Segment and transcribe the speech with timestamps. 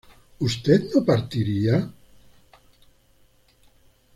[0.39, 1.87] ¿usted no partiría?